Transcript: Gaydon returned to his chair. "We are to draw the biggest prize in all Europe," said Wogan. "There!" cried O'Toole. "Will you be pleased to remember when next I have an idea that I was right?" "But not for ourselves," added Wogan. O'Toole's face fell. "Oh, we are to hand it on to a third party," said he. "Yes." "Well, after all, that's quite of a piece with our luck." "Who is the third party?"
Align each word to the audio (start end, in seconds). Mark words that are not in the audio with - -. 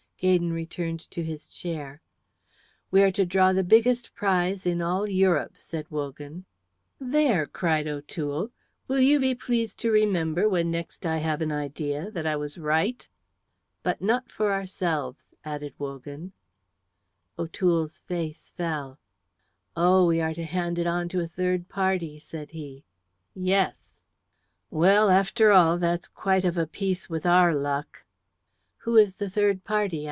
Gaydon 0.21 0.53
returned 0.53 0.99
to 1.09 1.23
his 1.23 1.47
chair. 1.47 1.99
"We 2.91 3.01
are 3.01 3.09
to 3.11 3.25
draw 3.25 3.53
the 3.53 3.63
biggest 3.63 4.13
prize 4.13 4.67
in 4.67 4.79
all 4.79 5.09
Europe," 5.09 5.53
said 5.57 5.89
Wogan. 5.89 6.45
"There!" 6.99 7.47
cried 7.47 7.87
O'Toole. 7.87 8.51
"Will 8.87 8.99
you 8.99 9.19
be 9.19 9.33
pleased 9.33 9.79
to 9.79 9.89
remember 9.89 10.47
when 10.47 10.69
next 10.69 11.07
I 11.07 11.17
have 11.17 11.41
an 11.41 11.51
idea 11.51 12.11
that 12.11 12.27
I 12.27 12.35
was 12.35 12.59
right?" 12.59 13.09
"But 13.81 13.99
not 13.99 14.29
for 14.31 14.53
ourselves," 14.53 15.33
added 15.43 15.73
Wogan. 15.79 16.33
O'Toole's 17.39 18.01
face 18.01 18.51
fell. 18.51 18.99
"Oh, 19.75 20.05
we 20.05 20.21
are 20.21 20.35
to 20.35 20.43
hand 20.43 20.77
it 20.77 20.85
on 20.85 21.09
to 21.09 21.21
a 21.21 21.27
third 21.27 21.67
party," 21.67 22.19
said 22.19 22.51
he. 22.51 22.83
"Yes." 23.33 23.95
"Well, 24.69 25.09
after 25.09 25.49
all, 25.49 25.79
that's 25.79 26.07
quite 26.07 26.45
of 26.45 26.59
a 26.59 26.67
piece 26.67 27.09
with 27.09 27.25
our 27.25 27.55
luck." 27.55 28.03
"Who 28.83 28.97
is 28.97 29.15
the 29.15 29.27
third 29.27 29.63
party?" 29.63 29.99